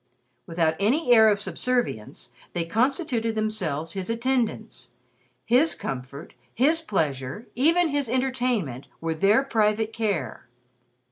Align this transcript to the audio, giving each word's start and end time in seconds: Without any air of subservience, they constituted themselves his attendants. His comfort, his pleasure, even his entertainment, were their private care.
Without 0.47 0.75
any 0.79 1.13
air 1.13 1.29
of 1.29 1.39
subservience, 1.39 2.31
they 2.53 2.65
constituted 2.65 3.35
themselves 3.35 3.91
his 3.93 4.09
attendants. 4.09 4.87
His 5.45 5.75
comfort, 5.75 6.33
his 6.55 6.81
pleasure, 6.81 7.45
even 7.53 7.89
his 7.89 8.09
entertainment, 8.09 8.87
were 8.99 9.13
their 9.13 9.43
private 9.43 9.93
care. 9.93 10.47